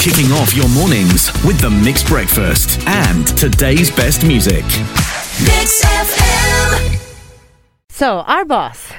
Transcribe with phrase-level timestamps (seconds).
[0.00, 4.64] Kicking off your mornings with the Mixed Breakfast and today's best music.
[5.44, 7.16] Mix FM.
[7.90, 8.90] So, our boss.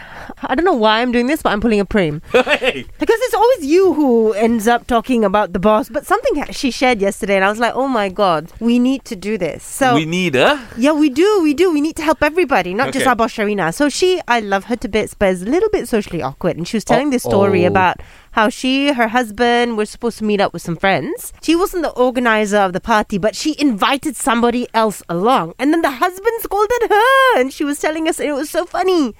[0.43, 2.21] I don't know why I'm doing this, but I'm pulling a Prem.
[2.31, 5.89] Hey, Because it's always you who ends up talking about the boss.
[5.89, 9.15] But something she shared yesterday, and I was like, oh my God, we need to
[9.15, 9.63] do this.
[9.63, 10.61] So, we need a.
[10.77, 11.71] yeah, we do, we do.
[11.71, 13.73] We need to help everybody, not just our boss, Sharina.
[13.73, 16.57] So, she, I love her to bits, but is a little bit socially awkward.
[16.57, 17.67] And she was telling this story Uh-oh.
[17.67, 21.33] about how she, her husband, were supposed to meet up with some friends.
[21.41, 25.53] She wasn't the organizer of the party, but she invited somebody else along.
[25.59, 28.65] And then the husband scolded her, and she was telling us, and it was so
[28.65, 29.13] funny.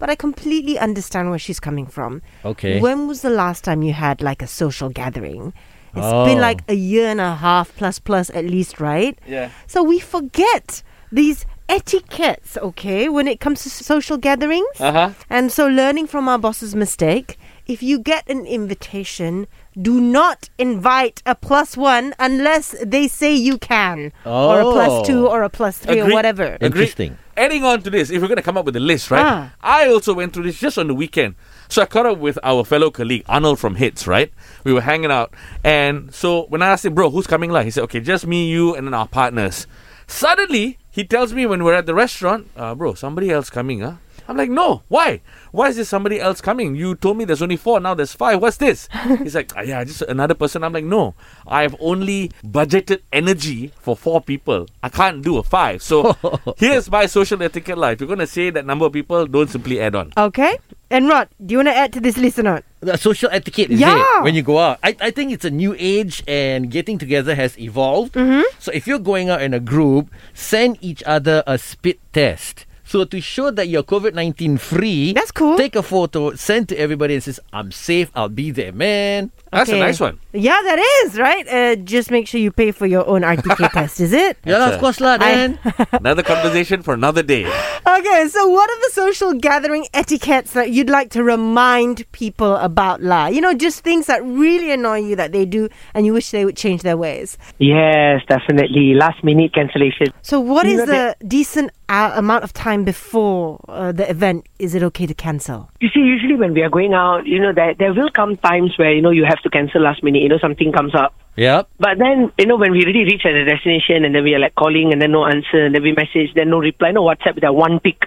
[0.00, 2.22] But I completely understand where she's coming from.
[2.44, 2.80] Okay.
[2.80, 5.52] When was the last time you had like a social gathering?
[5.94, 6.48] It's been Oh.
[6.48, 9.18] like a year and a half plus plus at least, right?
[9.26, 9.50] Yeah.
[9.66, 10.82] So we forget
[11.12, 14.76] these etiquettes, okay, when it comes to social gatherings.
[14.80, 15.10] Uh huh.
[15.28, 19.46] And so learning from our boss's mistake, if you get an invitation,
[19.80, 24.12] do not invite a plus one unless they say you can.
[24.24, 26.12] Or a two, or a plus three Agreed.
[26.12, 26.44] or whatever.
[26.60, 26.66] Agreed.
[26.66, 27.18] Interesting.
[27.40, 29.24] Adding on to this, if we're going to come up with a list, right?
[29.24, 29.54] Ah.
[29.62, 31.36] I also went through this just on the weekend.
[31.68, 34.30] So I caught up with our fellow colleague, Arnold from Hitz, right?
[34.62, 35.32] We were hanging out.
[35.64, 37.64] And so when I asked him, bro, who's coming like?
[37.64, 39.66] He said, okay, just me, you, and then our partners.
[40.06, 43.94] Suddenly, he tells me when we're at the restaurant, uh, bro, somebody else coming, huh?
[44.30, 45.22] I'm like, no, why?
[45.50, 46.76] Why is there somebody else coming?
[46.76, 48.40] You told me there's only four, now there's five.
[48.40, 48.88] What's this?
[49.18, 50.62] He's like, ah, yeah, just another person.
[50.62, 51.16] I'm like, no,
[51.48, 54.68] I've only budgeted energy for four people.
[54.84, 55.82] I can't do a five.
[55.82, 56.16] So
[56.58, 57.98] here's my social etiquette life.
[58.00, 60.12] You're going to say that number of people, don't simply add on.
[60.16, 60.56] Okay?
[60.90, 62.62] And Rod, do you want to add to this list or not?
[62.78, 63.98] The social etiquette, is Yeah.
[63.98, 64.22] it?
[64.22, 64.78] When you go out.
[64.84, 68.12] I, I think it's a new age and getting together has evolved.
[68.14, 68.42] Mm-hmm.
[68.60, 72.64] So if you're going out in a group, send each other a spit test.
[72.90, 75.56] So to show that you're COVID 19 free, That's cool.
[75.56, 79.30] Take a photo, send to everybody and says, I'm safe, I'll be there, man.
[79.52, 79.78] That's Okay.
[79.78, 80.18] a nice one.
[80.32, 81.46] Yeah, that is, right?
[81.46, 84.38] Uh, just make sure you pay for your own RTK test, is it?
[84.44, 85.54] Yeah, That's of a- course lah, I-
[85.92, 87.46] Another conversation for another day.
[87.46, 93.02] Okay, so what are the social gathering etiquettes that you'd like to remind people about
[93.02, 93.26] La?
[93.26, 96.44] You know, just things that really annoy you that they do and you wish they
[96.44, 97.38] would change their ways.
[97.58, 98.94] Yes, definitely.
[98.94, 100.08] Last minute cancellation.
[100.22, 104.46] So, what You is know the decent uh, amount of time before uh, the event?
[104.58, 105.70] Is it okay to cancel?
[105.80, 108.72] You see, usually when we are going out, you know, there, there will come times
[108.76, 111.14] where, you know, you have to cancel last minute, you know, something comes up.
[111.36, 111.68] yep.
[111.78, 114.38] But then, you know, when we really reach at the destination and then we are
[114.38, 117.40] like calling and then no answer and then we message, then no reply, no WhatsApp,
[117.40, 118.02] that one pick.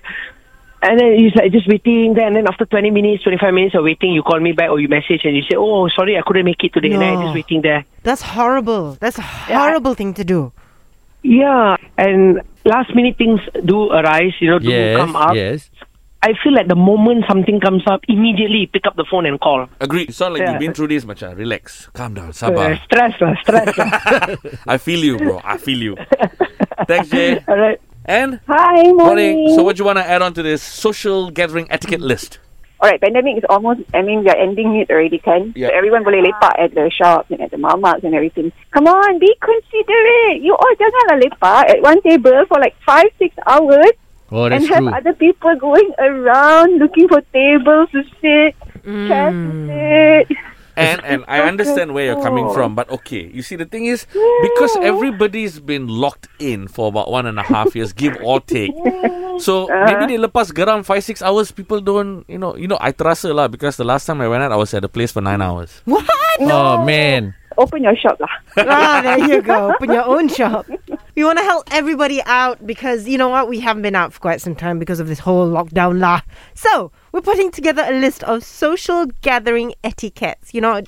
[0.85, 3.85] And then it's like just waiting there and then after 20 minutes, 25 minutes of
[3.85, 6.44] waiting, you call me back or you message and you say, oh, sorry, I couldn't
[6.44, 6.91] make it today.
[6.91, 7.05] And No.
[7.05, 7.85] I'm just waiting there.
[8.03, 8.97] That's horrible.
[9.00, 10.51] That's a horrible thing to do.
[11.23, 15.35] Yeah, and last minute things do arise, you know, do Yes, come up.
[15.35, 15.69] yes.
[16.22, 19.67] I feel like the moment something comes up, immediately pick up the phone and call.
[19.81, 20.07] Agreed.
[20.07, 20.51] You sound like Yeah.
[20.51, 21.35] you've been through this, Macha.
[21.35, 21.89] Relax.
[21.94, 22.29] Calm down.
[22.29, 22.31] Uh,
[22.85, 23.78] stress, lah, stress.
[23.78, 24.35] lah.
[24.67, 25.41] I feel you, bro.
[25.44, 25.97] I feel you.
[26.88, 27.44] Thanks, Jay.
[27.47, 27.79] All right.
[28.05, 29.51] And Hi, morning.
[29.55, 32.40] So, what do you want to add on to this social gathering etiquette list?
[32.84, 35.56] Alright, pandemic is almost, I mean, we are ending it already, kan?
[35.56, 35.72] Yeah.
[35.72, 38.52] So everyone boleh lepak at the shops and at the mamas and everything.
[38.76, 40.44] Come on, be considerate.
[40.44, 43.96] You all janganlah lepak at one table for like five, six hours
[44.34, 44.92] Oh, and have true.
[44.92, 48.52] other people going around looking for tables to sit,
[48.84, 50.38] chairs to sit.
[50.75, 53.29] And and I understand where you're coming from, but okay.
[53.29, 54.09] You see, the thing is,
[54.41, 58.73] because everybody's been locked in for about one and a half years, give or take.
[59.38, 61.51] So maybe they lepas geram five six hours.
[61.53, 62.78] People don't, you know, you know.
[62.81, 65.11] I terasa lah because the last time I went out, I was at a place
[65.11, 65.81] for nine hours.
[65.85, 66.06] What?
[66.41, 67.34] Oh, man.
[67.57, 68.34] Open your shop lah.
[68.66, 69.69] ah, there you go.
[69.73, 70.66] Open your own shop.
[71.16, 73.47] We want to help everybody out because you know what?
[73.47, 76.22] We haven't been out for quite some time because of this whole lockdown lah.
[76.56, 80.53] So we're putting together a list of social gathering etiquettes.
[80.53, 80.81] You know,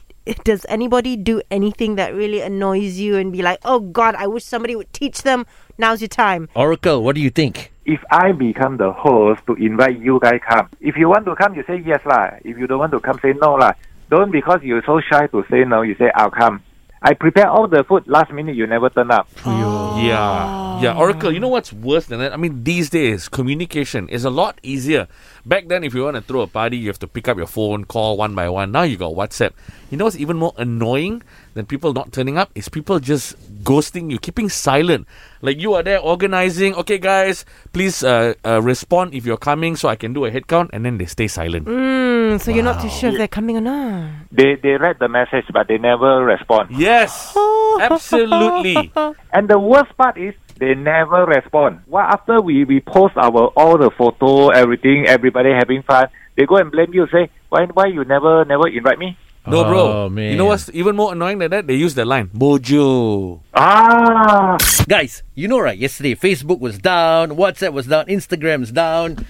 [0.44, 4.44] does anybody do anything that really annoys you and be like, oh God, I wish
[4.44, 5.46] somebody would teach them?
[5.78, 6.50] Now's your time.
[6.56, 7.72] Oracle, what do you think?
[7.86, 11.54] if I become the host to invite you guys come, if you want to come,
[11.54, 12.32] you say yes lah.
[12.44, 13.74] If you don't want to come, say no lah.
[14.10, 16.64] Don't because you're so shy to say no, you say I'll come.
[17.08, 19.28] I prepare all the food last minute, you never turn up.
[19.46, 20.75] Yeah.
[20.82, 20.96] Yeah.
[20.98, 22.34] Oracle, you know what's worse than that?
[22.34, 25.08] I mean, these days, communication is a lot easier.
[25.46, 27.48] Back then, if you want to throw a party, you have to pick up your
[27.48, 28.72] phone, call one by one.
[28.72, 29.54] Now you got WhatsApp.
[29.90, 31.24] You know what's even more annoying
[31.54, 32.52] than people not turning up?
[32.56, 35.08] Is people just ghosting you, keeping silent.
[35.42, 39.90] Like you are there organizing, okay, guys, please uh, uh, respond if you're coming so
[39.90, 41.68] I can do a head count, and then they stay silent.
[41.68, 44.30] Mm, so you're not too sure if they're coming or not.
[44.32, 46.70] They they read the message but they never respond.
[46.72, 47.36] Yes,
[47.80, 48.92] absolutely.
[49.32, 51.82] And the worst part is they never respond.
[51.88, 56.58] Well, after we, we post our all the photo, everything, everybody having fun, they go
[56.58, 57.08] and blame you.
[57.12, 59.18] Say why why you never never invite me?
[59.48, 60.06] No, bro.
[60.06, 60.32] Oh, man.
[60.32, 61.68] You know what's even more annoying than that?
[61.68, 63.45] They use the line, Bojo.
[63.58, 64.58] Ah,
[64.90, 69.26] Guys, you know right, yesterday Facebook was down, WhatsApp was down, Instagram's down.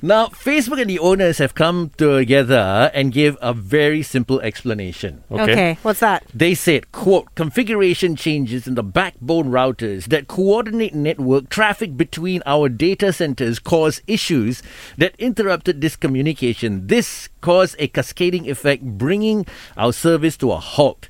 [0.00, 5.22] Now, Facebook and the owners have come together and give a very simple explanation.
[5.30, 5.78] Okay.
[5.82, 6.24] what's that?
[6.32, 12.70] They said, quote, configuration changes in the backbone routers that coordinate network traffic between our
[12.70, 14.62] data centers cause issues
[14.96, 16.86] that interrupted this communication.
[16.86, 19.46] This caused a cascading effect, bringing
[19.76, 21.08] our service to a halt.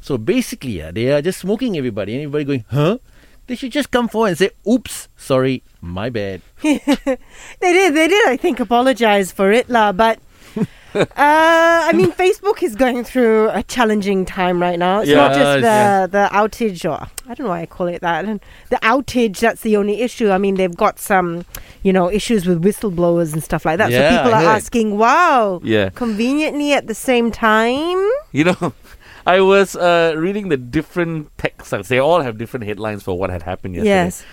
[0.00, 2.14] So basically, uh, they are just smoking everybody.
[2.14, 2.98] and Everybody going, huh?
[3.46, 6.42] They should just come forward and say, oops, sorry, my bad.
[6.62, 6.78] They
[7.60, 7.94] did.
[7.94, 8.28] They did.
[8.28, 9.92] I think apologize for it, lah.
[9.92, 10.18] But
[10.94, 15.00] uh, I mean, Facebook is going through a challenging time right now.
[15.00, 16.06] It's not just the yeah.
[16.06, 18.24] the outage, or I don't know why I call it that.
[18.24, 18.40] And
[18.70, 20.30] The outage that's the only issue.
[20.30, 21.44] I mean, they've got some,
[21.82, 23.90] you know, issues with whistleblowers and stuff like that.
[23.90, 24.56] Yeah, so people I are heard.
[24.56, 25.90] asking, "Wow, Yeah.
[25.90, 27.98] conveniently at the same time."
[28.32, 28.72] You know,
[29.28, 31.88] I was uh, reading the different texts.
[31.88, 34.08] They all have different headlines for what had happened yesterday.
[34.08, 34.24] Yes.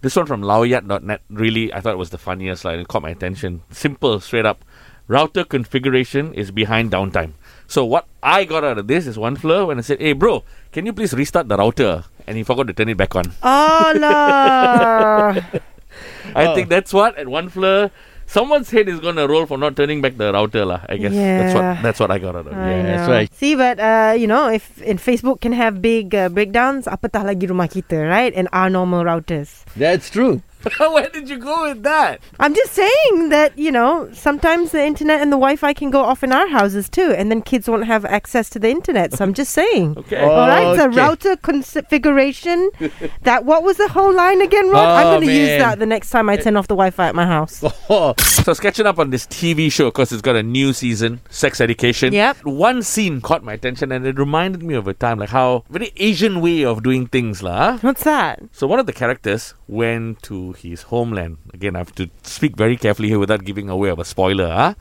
[0.00, 2.80] This one from lowyat.net really, I thought it was the funniest line.
[2.80, 3.62] It caught my attention.
[3.70, 4.64] Simple, straight up.
[5.06, 7.34] Router configuration is behind downtime.
[7.68, 10.42] So what I got out of this is one fleur when I said, "Hey, bro,
[10.72, 13.30] can you please restart the router?" And he forgot to turn it back on.
[13.44, 15.38] Oh, la.
[16.34, 17.92] I think that's what at one fleur,
[18.32, 20.80] someone's head is gonna roll for not turning back the router, lah.
[20.88, 22.56] I guess that's what that's what I got out of it.
[22.56, 23.28] I Yeah, that's right.
[23.36, 27.44] See, but uh, you know, if in Facebook can have big uh, breakdowns, apatah lagi
[27.44, 28.32] rumah kita, right?
[28.32, 29.68] And our normal routers.
[29.76, 30.40] That's true.
[30.78, 32.20] Where did you go with that?
[32.40, 36.22] I'm just saying that you know sometimes the internet and the Wi-Fi can go off
[36.22, 39.12] in our houses too, and then kids won't have access to the internet.
[39.14, 39.96] So I'm just saying.
[40.02, 40.18] Okay.
[40.18, 40.96] All right, the Okay.
[40.98, 42.70] router configuration.
[43.22, 44.88] that what was the whole line again, Rod?
[44.88, 47.14] I'm Oh, going to use that the next time I turn off the Wi-Fi at
[47.14, 47.62] my house.
[47.88, 50.72] Oh, So I was catching up on this TV show because it's got a new
[50.72, 52.12] season, Sex Education.
[52.12, 52.44] Yep.
[52.44, 55.92] One scene caught my attention and it reminded me of a time, like how very
[55.96, 57.78] Asian way of doing things, lah.
[57.78, 58.40] What's that?
[58.52, 61.38] So one of the characters went to his homeland.
[61.54, 64.74] Again, I have to speak very carefully here without giving away of a spoiler, huh?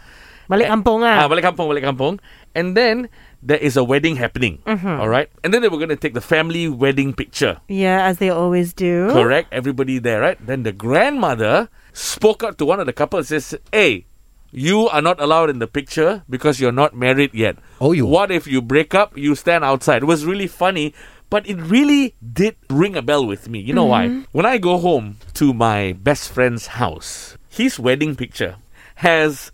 [0.51, 1.27] Balik kampung Ah, ah.
[1.31, 2.19] balik kampung, balik kampung.
[2.51, 3.07] And then
[3.41, 4.59] there is a wedding happening.
[4.67, 5.31] all right?
[5.43, 7.63] And then they were going to take the family wedding picture.
[7.71, 9.07] Yeah, as they always do.
[9.15, 9.47] Correct?
[9.55, 10.35] Everybody there, right?
[10.45, 14.07] Then the grandmother spoke out to one of the couples says, Hey,
[14.51, 17.55] you are not allowed in the picture because you're not married yet.
[17.79, 19.15] Oh, you- What if you break up?
[19.15, 20.03] You stand outside.
[20.03, 20.91] It was really funny,
[21.31, 23.57] but it really did ring a bell with me.
[23.63, 24.27] You know why?
[24.35, 28.59] When I go home to my best friend's house, his wedding picture
[29.01, 29.49] has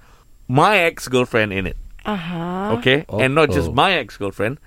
[0.49, 1.77] my ex girlfriend in it.
[2.03, 2.75] Uh huh.
[2.79, 3.05] Okay?
[3.07, 3.77] And not just Oh.
[3.77, 4.57] my ex girlfriend,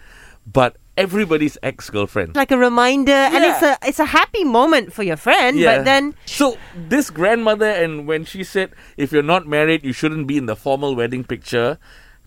[0.47, 2.37] but everybody's ex girlfriend.
[2.37, 5.59] Like a reminder, and it's a it's a happy moment for your friend.
[5.59, 10.29] But then so this grandmother and when she said if you're not married you shouldn't
[10.31, 11.79] be in the formal wedding picture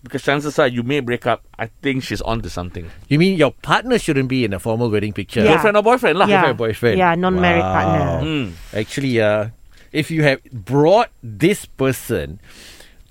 [0.04, 3.50] because chances are you may break up i think she's onto something you mean your
[3.64, 5.40] partner shouldn't be in a formal wedding picture?
[5.40, 5.56] Yeah.
[5.56, 6.52] girlfriend or boyfriend lah Yeah.
[6.52, 6.96] Girlfriend, boyfriend.
[7.00, 8.06] Yeah, non-married partner.
[8.22, 8.46] Mm.
[8.76, 9.48] Actually, uh,
[9.92, 12.38] if you have brought this person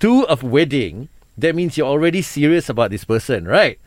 [0.00, 3.78] to a wedding, that means you're already serious about this person, right?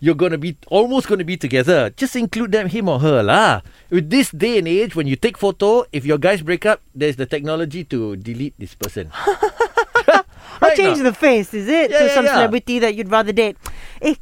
[0.00, 1.90] You're gonna be almost gonna be together.
[1.98, 3.66] Just include them, him or her, lah.
[3.90, 7.18] With this day and age, when you take photo, if your guys break up, there's
[7.18, 9.10] the technology to delete this person.
[10.62, 11.04] Or Right change now.
[11.04, 11.90] the face, is it?
[11.90, 12.34] Yeah, to yeah, some yeah.
[12.34, 13.56] celebrity that you'd rather date.
[14.02, 14.14] Eh,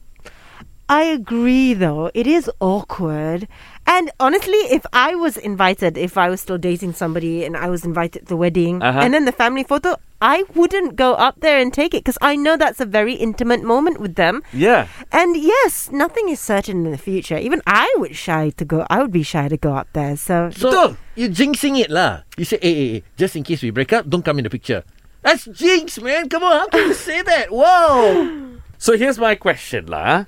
[0.88, 2.10] I agree, though.
[2.14, 3.48] It is awkward.
[3.88, 7.84] And honestly, if I was invited, if I was still dating somebody and I was
[7.84, 8.98] invited to the wedding, Uh-huh.
[9.02, 12.34] and then the family photo, I wouldn't go up there and take it because I
[12.38, 14.42] know that's a very intimate moment with them.
[14.54, 17.36] yeah And yes, nothing is certain in the future.
[17.38, 18.86] Even I would shy to go.
[18.90, 20.14] I would be shy to go up there.
[20.16, 20.90] So, So Betul.
[21.18, 22.22] you jinxing it lah.
[22.38, 24.50] You say, hey, hey, hey, just in case we break up, don't come in the
[24.54, 24.82] picture.
[25.26, 26.28] That's jinx, man.
[26.30, 27.50] Come on, how can you say that?
[27.50, 28.62] Whoa.
[28.78, 30.24] so here's my question lah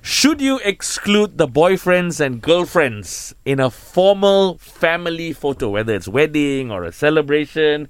[0.00, 6.72] should you exclude the boyfriends and girlfriends in a formal family photo whether it's wedding
[6.72, 7.88] or a celebration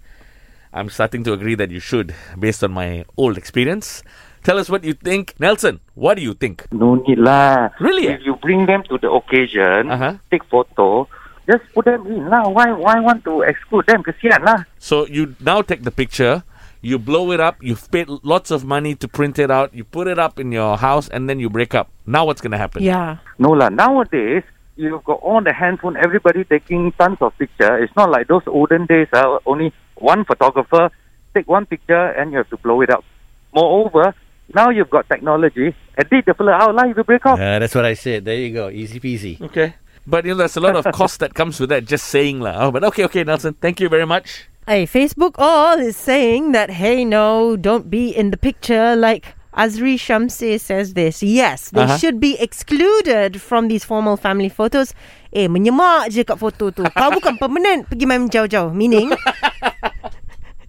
[0.75, 4.03] i'm starting to agree that you should based on my old experience
[4.43, 7.71] tell us what you think nelson what do you think no need lah.
[7.79, 8.07] Really?
[8.11, 10.19] If you bring them to the occasion, Uh-huh.
[10.31, 11.07] take photo,
[11.47, 12.49] just put them in lah.
[12.49, 14.03] Why why want to exclude them?
[14.03, 14.65] Kesian lah.
[14.79, 16.43] So you now take the picture,
[16.81, 20.07] you blow it up, you've paid lots of money to print it out, you put
[20.09, 21.91] it up in your house, and then you break up.
[22.07, 22.83] Now what's going to happen?
[22.83, 23.19] yeah.
[23.39, 23.69] No lah.
[23.69, 24.45] Nowadays,
[24.77, 27.79] you've got all the handphone, everybody taking tons of picture.
[27.79, 29.09] It's not like those olden days.
[29.13, 30.91] Uh, only one photographer
[31.35, 33.05] take one picture and you have to blow it up.
[33.53, 34.15] Moreover,
[34.55, 35.75] now you've got technology.
[35.99, 37.39] Edit the fella out lah you break off.
[37.39, 38.25] Uh, that's what I said.
[38.25, 38.71] There you go.
[38.71, 39.41] Easy peasy.
[39.41, 39.75] Okay.
[40.07, 42.57] But you know, there's a lot of cost that comes with that, just saying lah.
[42.59, 43.55] Oh, but okay, okay, Nelson.
[43.61, 44.49] Thank you very much.
[44.69, 48.97] Hey, Facebook all is saying that, hey, no, don't be in the picture.
[48.97, 51.23] Like, Azri Shamsi says this.
[51.23, 51.97] Yes, they Uh-huh.
[51.97, 54.93] should be excluded from these formal family photos.
[55.33, 56.85] Eh, menyemak je kat foto tu.
[56.97, 58.73] Kau bukan permanent pergi main jauh-jauh.
[58.73, 59.13] Meaning,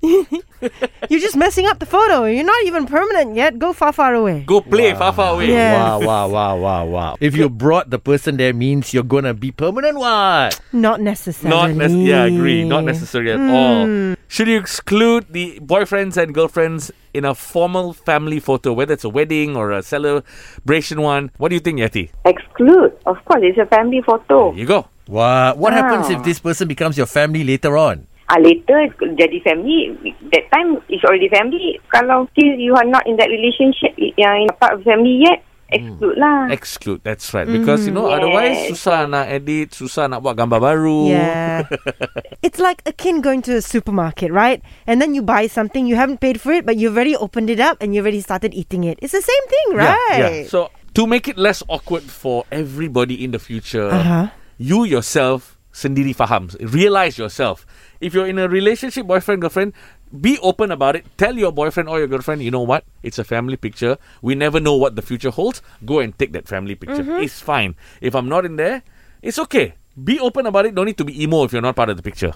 [1.10, 2.26] you're just messing up the photo.
[2.26, 3.60] You're not even permanent yet.
[3.60, 4.44] Go far, far away.
[4.46, 5.50] Go play far, far away.
[5.52, 5.74] Yeah.
[5.74, 7.16] Wow, wow, wow, wow, wow.
[7.20, 10.60] If you brought the person there means you're gonna be permanent what?
[10.74, 11.76] Not necessarily.
[11.76, 12.64] Not nec- yeah, I agree.
[12.64, 14.16] Not necessary at all.
[14.28, 19.10] Should you exclude the boyfriends and girlfriends in a formal family photo, whether it's a
[19.10, 21.32] wedding or a celebration one?
[21.38, 22.10] What do you think, Yeti?
[22.26, 22.98] Exclude.
[23.06, 24.52] Of course, it's a family photo.
[24.52, 24.88] Here you go.
[25.08, 25.58] What?
[25.58, 26.18] What happens Ah.
[26.18, 28.08] if this person becomes your family later on?
[28.26, 29.94] Ah, later jadi family.
[30.34, 31.78] That time it's already family.
[31.94, 36.50] Kalau still you are not in that relationship, yang part of family yet, exclude lah.
[36.50, 37.00] Exclude.
[37.06, 37.46] That's right.
[37.46, 38.74] Because you know, otherwise Yes.
[38.74, 41.06] susah nak edit, susah nak buat gambar baru.
[41.14, 41.70] Yeah.
[42.46, 44.58] it's like a kid going to a supermarket, right?
[44.90, 47.62] And then you buy something, you haven't paid for it, but you've already opened it
[47.62, 48.98] up and you already started eating it.
[49.06, 50.18] It's the same thing, Yeah, right?
[50.18, 50.50] yeah.
[50.50, 54.34] So to make it less awkward for everybody in the future, Uh-huh.
[54.58, 57.68] you yourself sendiri faham, realize yourself.
[58.00, 59.76] If you're in a relationship, boyfriend girlfriend,
[60.16, 61.04] be open about it.
[61.20, 62.88] Tell your boyfriend or your girlfriend, you know what?
[63.04, 64.00] It's a family picture.
[64.24, 65.60] We never know what the future holds.
[65.84, 67.04] Go and take that family picture.
[67.20, 67.76] It's fine.
[68.00, 68.84] If I'm not in there,
[69.20, 69.76] it's okay.
[70.00, 70.76] Be open about it.
[70.76, 72.32] Don't need to be emo if you're not part of the picture.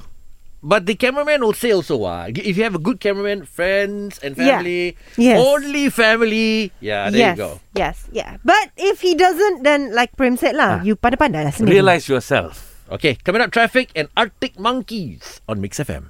[0.60, 4.36] But the cameraman will say also, uh, if you have a good cameraman, friends and
[4.36, 4.60] Yeah.
[4.60, 5.39] family, Yes.
[5.39, 6.75] only family.
[6.84, 7.51] Yeah, there yes, you go.
[7.79, 8.43] yes, yeah.
[8.43, 11.79] But if he doesn't, then like Prem said lah, you pandai-pandai lah sendiri.
[11.79, 12.68] Realize yourself.
[12.91, 16.10] Okay, coming up, traffic and Arctic Monkeys on Mix FM.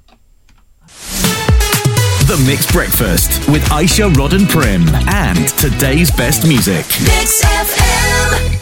[2.27, 6.85] The Mixed Breakfast with Aisha, Rod and Prem and today's best music.
[7.01, 8.58] Mix FM.